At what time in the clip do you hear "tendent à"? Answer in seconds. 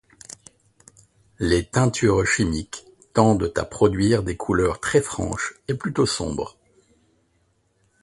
3.13-3.65